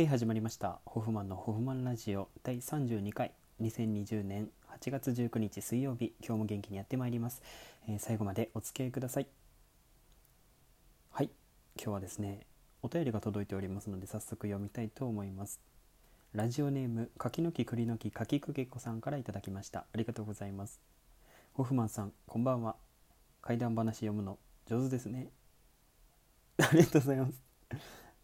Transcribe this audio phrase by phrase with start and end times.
[0.00, 0.80] て始まりました。
[0.86, 2.30] ホフマンのホフマンラジオ。
[2.42, 3.32] 第32回。
[3.60, 4.48] 2020年
[4.80, 6.14] 8月19日水曜日。
[6.26, 7.42] 今日も元気にやってまいります、
[7.86, 9.26] えー最後までお付き合いください。
[11.10, 11.28] はい。
[11.76, 12.46] 今日はですね
[12.80, 15.60] お便りが届いておりますので早速読みたいと思います。
[16.32, 19.80] ラジオネーム柿の木栗の木柿くげこさんからいただきました。
[19.80, 20.80] ありがとうございます。
[21.52, 22.76] ホフマンさんこんばんは。
[23.42, 25.28] 怪談話読むの上手ですね。
[26.56, 27.42] ありがとうございます。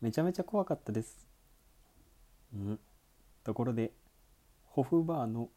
[0.01, 1.26] めちゃめちゃ怖かったです。
[2.55, 2.79] うん。
[3.45, 3.93] ところで
[4.67, 5.49] ホフバーの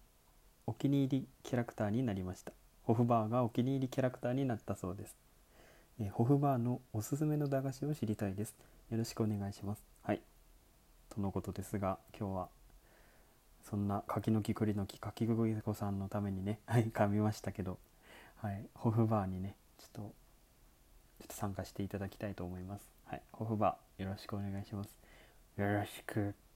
[0.66, 2.52] お気に入りキャラクターになりました。
[2.84, 5.16] ホフバーがお気に入りキャラクターになったそうです。
[6.00, 8.56] えホフバーのおすすめの駄菓子を知りたいです。
[8.90, 9.84] よろしくお願いします。
[10.04, 10.22] はい。
[11.10, 12.50] とのことですが今日は
[13.70, 17.78] そんな柿の木栗の木柿ぐぎこさんのためにねはい噛みましたけど
[18.38, 18.66] はい。
[18.74, 20.02] ホフバーにねちょっと
[21.20, 22.90] ちょっと参加していただきたいと思います。
[23.06, 23.22] はい。
[23.32, 24.96] ホフバーよろしくお願いします。
[25.58, 26.49] よろしく。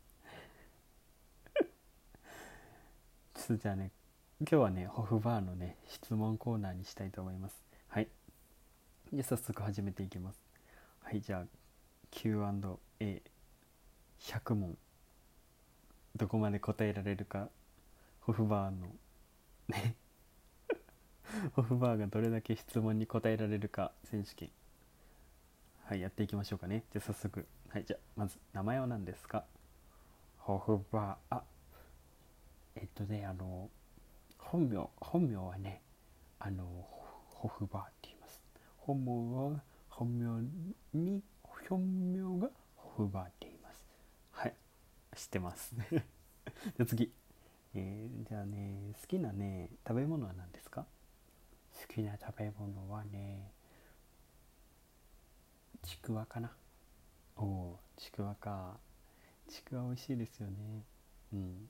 [3.50, 3.92] じゃあね
[4.40, 7.62] 今日はねホフバーのね質問コーナーにしたいと思います。
[7.90, 8.08] はい。
[9.14, 10.40] じゃ早速始めていきます。
[11.02, 11.46] はいじゃあ
[12.12, 13.22] Q&A100
[14.56, 14.78] 問。
[16.16, 17.50] どこまで答えられるか
[18.22, 18.88] ホフバーの
[19.68, 19.96] ね。
[21.54, 24.50] ホフバーがどれだけ質問に答えられるか選手権。
[25.84, 26.86] はいやっていきましょうかね。
[26.92, 27.46] じゃあ早速。
[27.70, 29.44] はいじゃあまず名前は何ですか？
[30.38, 31.36] ホフバー。
[31.38, 31.44] あ
[32.76, 33.70] えっとねあの
[34.38, 35.82] 本名本名はね
[36.40, 36.64] あの
[37.30, 38.42] ホフバーって言います。
[38.78, 39.12] 本名
[39.52, 40.42] は本名
[40.94, 41.22] に
[41.70, 43.86] 本名がホフバーって言います。
[44.32, 44.54] はい。
[45.16, 45.74] 知ってます。
[45.90, 46.02] じゃ
[46.82, 47.12] あ次。
[47.76, 50.86] えーじゃあね好きなね食べ物は何ですか？
[51.88, 53.52] 好きな食べ物はね
[55.82, 56.52] ちくわかな。
[57.36, 58.78] おおちくわか。
[59.48, 60.84] ちくわ美味しいですよね。
[61.34, 61.70] うん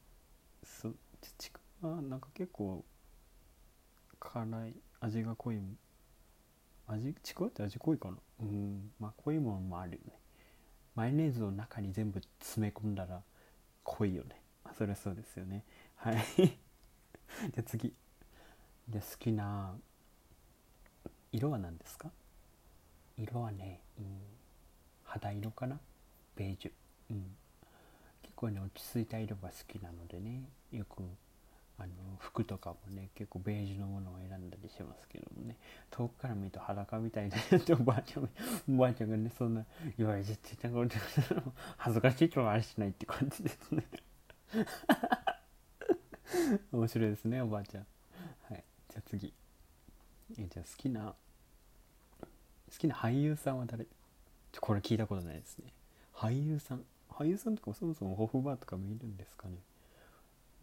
[0.82, 0.90] そ
[1.22, 2.84] ちちくわなんか結構
[4.20, 5.60] 辛い味が濃い
[6.88, 8.18] 味ちくわって味濃いかな？
[8.42, 10.20] うんまあ濃いものもあるよね。
[10.96, 13.22] マヨネーズを中に全部詰め込んだら
[13.84, 14.42] 濃いよね。
[14.64, 15.64] あそれはそうですよね。
[15.96, 16.18] はい。
[16.38, 17.94] じゃあ次。
[18.88, 19.76] で好きな
[21.32, 22.12] 色は何ですか？
[23.18, 24.22] 色はね、うん、
[25.04, 25.80] 肌色かな？
[26.36, 26.72] ベージュ、
[27.12, 27.36] うん、
[28.44, 31.04] 構ね落ち着いた色が好きなのでねよく
[31.80, 31.90] あの
[32.20, 35.58] 服とかもね結構ベージュのものを選んだりしますけどもね。
[35.90, 38.30] 遠くから見ると裸みたいなっておばあちゃん
[38.70, 39.66] おばあちゃんがねそんな
[39.98, 40.96] 言われちゃってたこと
[41.78, 43.86] 恥ずかしいとはあれしないって感じですね。
[46.72, 47.88] 面白いですねおばあちゃん。
[48.44, 48.64] はい。
[48.90, 49.34] じゃあ次。
[50.38, 51.16] えじゃあ好きな
[52.72, 53.88] 好きな俳優さんは誰？
[54.60, 55.74] これ聞いたことないですね。
[56.14, 56.86] 俳優さん。
[57.18, 59.56] 俳優さんとかもそもそもホフバーとか見るんですかね？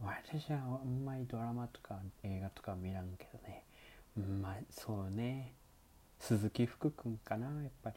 [0.02, 3.64] 私はあんまりドラマとか映画とか見らんけどね。
[4.42, 5.52] まあそうね。
[6.18, 7.96] 鈴木福君かなやっぱり。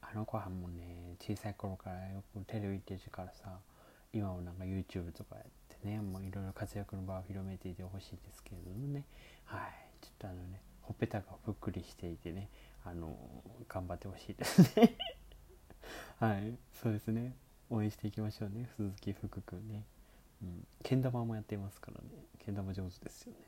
[0.00, 3.58] あの子はもうね小さい頃からよくテレビ出てからさ
[4.12, 9.04] 今もなんか YouTube とかやってねもういろいろ活躍の場を広めていてほしいですけれどもね。
[9.44, 9.60] はい。
[10.00, 12.48] ちょっとあのねほっぺたがぷっくりしていてね
[12.84, 13.14] あの
[13.68, 14.96] 頑張ってほしいですね。
[16.20, 16.56] はい。
[16.72, 17.34] そうですね。
[17.70, 18.68] 応援していきましょうね。
[18.76, 19.84] 鈴木福君ね。
[20.42, 20.66] うん。
[20.82, 22.08] けん玉もやっていますからね。
[22.44, 23.38] けん玉上手ですよね。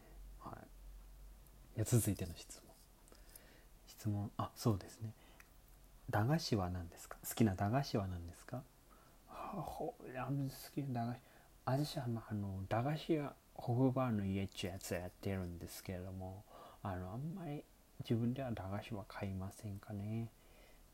[0.40, 1.76] はい。
[1.76, 2.74] いや続いての質問。
[3.86, 5.12] 質問あそうですね。
[6.10, 7.16] 駄菓子は何ですか？
[7.28, 8.62] 好きな駄菓子は何ですか？
[9.28, 11.20] はほあの好きな駄菓子。
[11.88, 16.42] 私はあのあの駄菓子屋ホフバーの家っちゅうやつやってるんですけれども
[16.82, 17.62] あのあんまり
[18.00, 20.28] 自分では駄菓子は買いませんかね。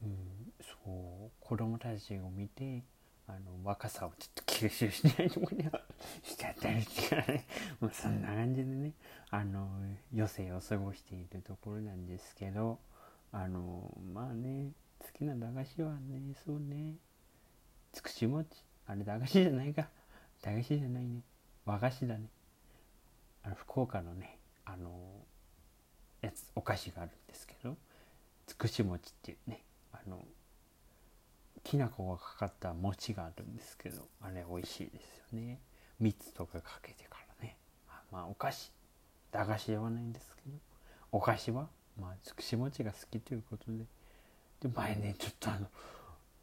[0.03, 0.17] うん。
[0.61, 2.83] そう子供たちを見て
[3.29, 5.81] あの若さをちょっと吸収しないとこには
[6.23, 7.45] しちゃったりしてね。
[7.81, 8.93] もうそんな感じでね。
[9.31, 9.69] あの
[10.13, 12.79] 余生を過ごしているところなんですけど
[13.33, 14.71] あのまあね
[15.01, 16.95] 好きな駄菓子はねそうね。
[17.93, 18.49] つくし餅。
[18.87, 19.89] あれ駄菓子じゃないか。
[20.43, 21.23] 駄菓子じゃないね。
[21.65, 22.29] 和菓子だね。
[23.43, 24.91] あの福岡のねあの
[26.21, 27.77] やつお菓子があるんですけど
[28.47, 29.63] つくし餅っていうね
[29.93, 30.25] あの
[31.67, 35.59] きな粉がかかった餅があるんですけどあれ美味しいですよね。
[35.99, 37.57] 蜜とかかけてからね。
[37.89, 38.71] あまあお菓子。
[39.33, 40.57] 駄菓子ではないんですけど。
[41.11, 41.69] お菓子は
[42.01, 43.85] まあつくし餅が好きということで。
[44.61, 45.67] で前ねちょっとあの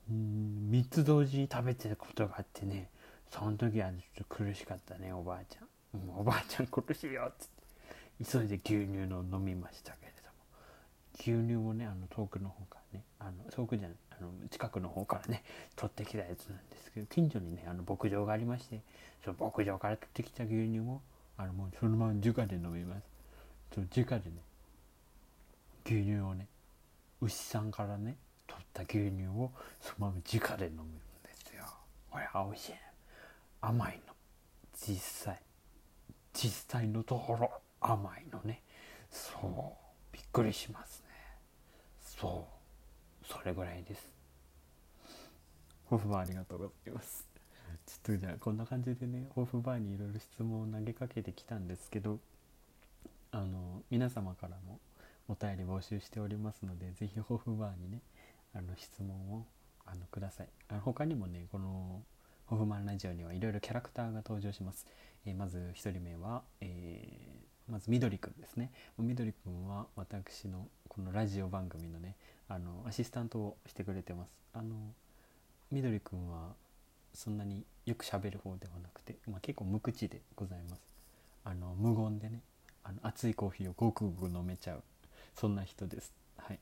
[0.09, 2.89] うん3つ同時に食べてたことがあってね。
[3.31, 8.25] その時はちょっと苦しかったねおばあちゃん、うんおばあちゃん苦しいよっつって。
[8.29, 11.39] 急いで牛乳の飲みましたけれども。
[11.39, 13.97] 牛乳もねあの遠くの方からねあの遠くじゃない。
[14.19, 15.43] あの近くの方からね
[15.75, 18.79] 取ってきたやつなんですけど近所にねあの牧場がありまして
[19.23, 21.01] その牧場から取ってきた牛乳を
[21.37, 23.01] あのもうそのまま直で飲みます。
[23.73, 24.31] その直でね
[25.85, 26.47] 牛乳をね
[27.21, 28.15] 牛さんからね
[28.47, 29.51] 取った牛乳を
[29.81, 30.87] そのまま直で飲むん
[31.23, 31.65] ですよ。
[32.09, 32.73] これ美味しい
[33.61, 34.13] 甘いの。
[34.75, 34.95] 実
[35.25, 35.39] 際。
[36.33, 37.49] 実際のところ
[37.79, 38.61] 甘いのね。
[39.09, 40.11] そう。
[40.11, 41.13] びっくりしますね。
[42.03, 42.52] そう。
[43.33, 44.13] それぐらいです。
[45.85, 47.27] ホフバーありがとうございます。
[47.85, 52.19] ちょっとじゃあこんな感じでねホフバーにいろいろ質問を投げかけてきたんですけど
[53.31, 54.79] あの皆様からも
[55.27, 57.99] お便り募集しておりますので是非ホフバーにね
[58.53, 59.45] あの質問を
[59.85, 60.47] あのください。
[60.69, 62.01] あの他にもねこの
[62.45, 64.85] ホフマンラジオにはいろいろキャラクターが登場します、
[65.25, 68.71] えー、まず1人目は、えー、まずみどりくんですね。
[68.99, 72.15] みどりくんは私のこのラジオ番組のね
[72.47, 74.29] あのアシスタントをしてくれてます。
[74.53, 74.75] あの
[75.71, 76.53] みどりくんは
[77.15, 80.81] そんなによくしゃべる方ではなくて、まあ、結構無口でございます。
[81.45, 82.41] あの無言でね
[82.83, 84.83] あの熱いコーヒーをごくごく飲めちゃう
[85.33, 86.13] そんな人です。
[86.37, 86.59] はい。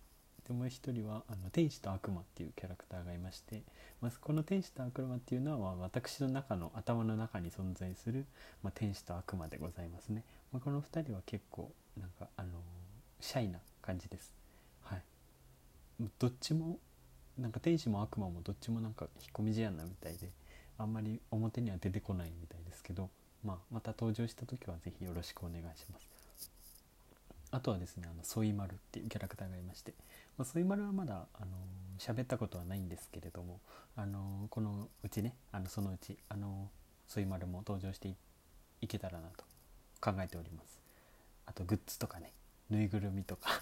[0.48, 3.64] でもう一人はあの天使と悪魔っていうキャラクターがいまして、
[4.00, 8.26] まあ、この天使と悪魔っていうのは私の中の頭の中に存在する、
[8.64, 10.24] まあ、天使と悪魔でございますね、
[10.54, 11.70] まあ、この2人は結構
[12.00, 12.50] なんかあの
[13.20, 14.34] シャイな感じです。
[14.84, 15.02] はい。
[16.20, 16.80] どっちも
[17.38, 20.30] なんか天使も悪魔もどっちもなんか引っ込み思案なみたいで
[20.78, 23.10] あんまり表には出てこないみたいですけど、
[23.44, 26.08] まあ、また登場した時は是非よろしくお願いします。
[27.52, 29.94] あとはですねあのソイマルっていうキャラクターがいまして、
[30.38, 31.48] まあ、ソイマルはまだあの
[32.00, 33.60] 喋ったことはないんですけれども
[33.96, 36.70] あのこのうちねあのそのうちあの
[37.08, 38.16] ソイマルも登場して
[38.80, 39.44] いけたらなと
[40.00, 40.80] 考えております。
[41.46, 42.32] あとグッズとかね
[42.70, 43.62] ぬいぐるみとか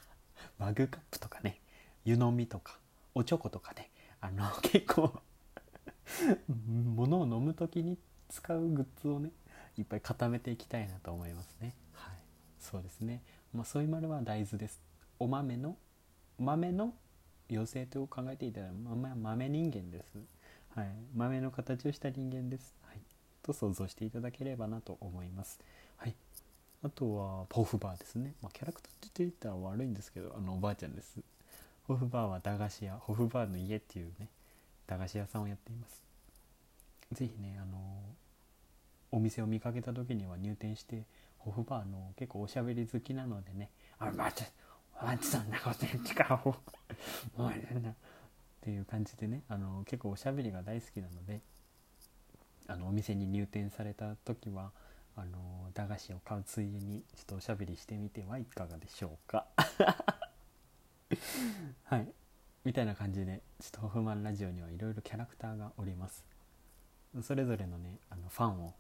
[0.60, 1.60] マグカップとかね
[2.06, 2.78] 湯飲みとか
[3.16, 3.90] おちょことかね
[4.22, 5.22] あの 結構
[6.48, 7.98] 物を飲む時に
[8.30, 9.32] 使うグッズをね
[9.78, 11.74] いっぱい固めていきたいなと思いますね。
[11.94, 12.18] はい。
[12.60, 13.22] そうですね。
[13.54, 14.82] まあソイマルは大豆です。
[15.20, 15.78] お豆の
[16.38, 16.94] 豆の
[17.50, 20.20] 妖精と考えていたら豆豆人間です。
[20.76, 20.88] はい。
[21.16, 22.76] 豆の形をした人間です。
[22.84, 23.00] はい。
[23.42, 25.60] と想像していただければなと思います。
[25.98, 26.16] はい。
[26.84, 31.20] あとはポフバーですね、まあ、キャラクターって言ったら悪いんですけどあのおばあちゃんです。
[31.88, 34.30] ホフバーは駄菓子屋ホフバーの家っていうね
[34.88, 36.04] 駄菓子屋さんをやっています。
[37.12, 37.78] 是非ねあの
[39.12, 41.04] お店を見かけた時には入店して
[41.40, 44.52] ホフバーの結構おしゃべり好きなのでね「あ待って
[44.96, 46.56] あそんなこと言ってからも
[47.38, 47.42] う。
[47.80, 47.92] な。
[47.92, 47.94] っ
[48.62, 51.42] ていう感じでねあの結構おしゃべりが大好きなので
[52.68, 54.72] あのお店に入店された時は
[55.20, 59.46] あの駄菓子を買うついでにちょっとおしゃべりしてみてはいかがでしょうか。
[61.86, 62.08] はい。
[62.66, 66.24] みたいな感じでちょっとホフマンラジオにはいろいろキャラクターがおります。
[67.22, 68.74] それぞれのねあのファンを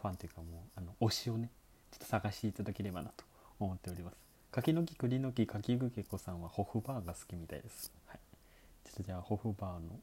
[0.00, 1.50] ファンというかもうあの推しをね
[1.90, 3.24] ちょっと探していただければなと
[3.58, 4.16] 思っております。
[4.52, 8.18] 柿の木栗の木柿ぐけこさんはホフバーが好きみたいです、はい、
[8.84, 9.98] ちょっとじゃあホフバーの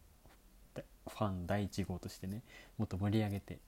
[1.07, 2.41] ファン第1号としてね
[2.79, 3.59] もっと盛り上げて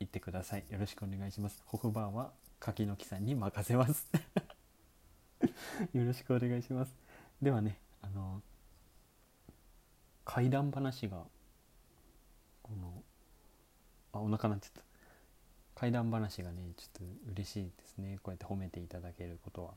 [0.00, 0.64] いってください。
[0.70, 1.62] よろしくお願いします。
[1.66, 4.08] ホフバーは柿の木さんに任せます。
[5.92, 6.94] よろしくお願いします。
[7.40, 8.42] ではねあの
[10.24, 11.24] 怪談話が
[12.62, 13.02] この
[14.12, 14.82] あお腹なっちゃった。
[15.74, 18.18] 怪談話がねちょっと嬉しいですね。
[18.22, 19.74] こうやって褒めていただけることは。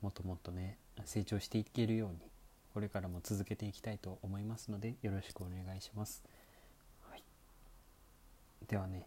[0.00, 2.18] もっともっとね成長していけるように
[2.72, 6.22] これからも続けていきたいと思いますのでよろしくお願いします、
[7.08, 7.22] はい、
[8.68, 9.06] ではね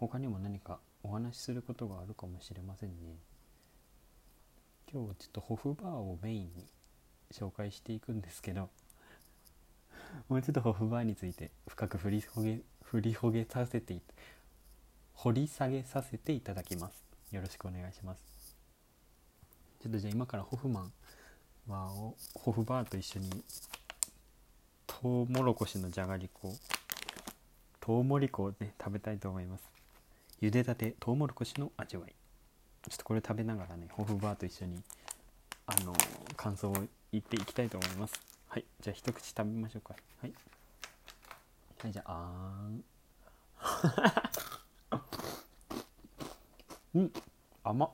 [0.00, 3.18] 他にも何かお話しすることがあるかもしれませんね。
[4.90, 6.66] 今日はちょっとホフバーをメインに
[7.30, 8.70] 紹介していくんですけど
[10.28, 14.00] もうちょっとホフバーについて深く振りほげ振りほげさせて
[15.14, 17.04] 掘り下げさせていただきます。
[17.30, 18.56] よろしくお願いします。
[19.82, 20.92] ちょっとじゃあ今からホフマン
[21.68, 23.44] はをホフバーと一緒に
[24.86, 26.54] トウモロコシのじゃがりこ
[27.80, 29.79] トウモリコをね食べたいと思います。
[30.40, 32.14] 茹でたてトウモロコシの味わい。
[32.88, 34.82] ちょっとこれ食べながらねホフバーと一緒に
[35.66, 35.92] あの
[36.36, 36.72] 感想を
[37.12, 38.14] 言っていきたいと思います。
[38.48, 39.94] はいじゃあ一口食べましょうか。
[40.22, 40.32] はい。
[41.82, 47.00] はいじゃああーん。
[47.00, 47.12] うん
[47.62, 47.90] 甘っ。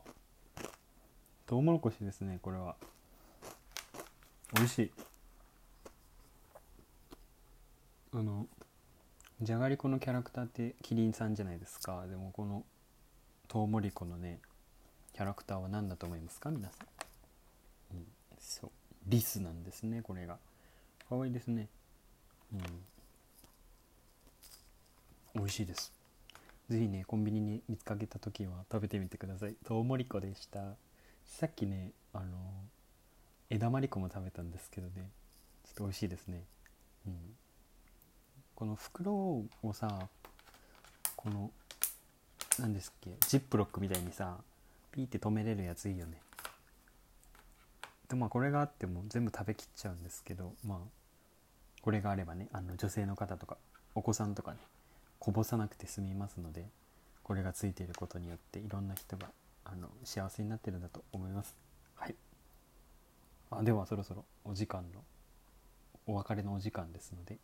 [1.47, 2.77] トウモロコシですねこれは。
[4.55, 4.93] 美味しい。
[8.13, 8.47] あの
[9.43, 12.07] じゃがりこのキャラクターってキリンさんじゃないですか。
[12.07, 12.65] でもこの
[13.49, 14.41] トウモリコのね
[15.13, 16.51] キャラクターは何だと思いますか？
[16.51, 16.75] 皆さ
[17.93, 18.07] ん、うん、
[18.39, 18.71] そう。
[19.07, 20.39] リスなんですねこれが。
[21.09, 21.69] かわいいですね。
[22.55, 22.61] うん。
[25.35, 25.93] 美味しいです。
[26.71, 29.55] ぜひねコンビニに見つかけた時は食べてみてください。
[29.67, 30.61] とうもりこでした。
[31.27, 32.25] さっきねあの
[33.51, 35.11] 枝まりこも食べたんですけどね。
[35.67, 36.43] ちょっと美味しいですね。
[37.07, 37.15] うん。
[38.57, 40.09] この袋をさ
[41.15, 41.51] この
[42.59, 44.39] 何ですっけジップロックみたいにさ
[44.93, 46.23] ピーって止めれるやついいよね。
[48.09, 50.79] でまあこれがあっても全部食べきっちゃうんですけどまあ
[51.83, 53.59] これがあればねあの女性の方とか
[53.95, 54.59] お子さんとかね
[55.19, 56.65] こぼさなくて済みますので
[57.25, 59.27] これがついていることによっていろんな人が
[59.67, 61.55] あの幸せになってるんだと思います。
[61.97, 62.15] はい。
[63.51, 65.03] あではそろそろお時間の
[66.07, 67.37] お別れのお時間ですので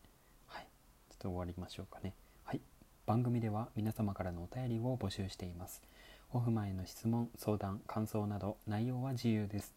[1.22, 2.14] と終わりましょうかね。
[2.42, 2.60] はい。
[3.06, 5.80] 番組では皆様からのお便りを募集しています。
[6.28, 9.72] ホフマへの質問相談感想など内容は自由です。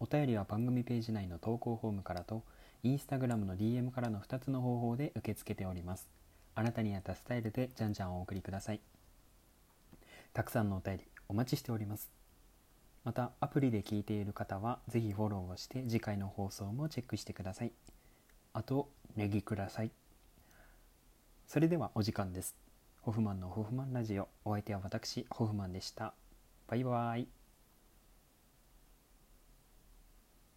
[0.00, 2.42] お便りは番組ページ内の投稿フォームからと
[2.82, 6.08] インスタグラムの DM からの2つの方法で受け付けております。
[6.54, 8.80] あなたに合ったスタイルでじゃんじゃんお送りください。
[10.32, 12.08] たくさんのお便りお待ちしております。
[13.04, 17.72] またアプリで聞いている方はぜひフォローをして次回の放送もチェックしてください。
[18.54, 19.90] あとネギください。
[21.48, 22.54] それではお時間です。
[23.00, 24.28] ホフマンのホフマンラジオ。
[24.44, 26.12] お相手は私ホフマンでした。
[26.66, 27.37] バイバイ。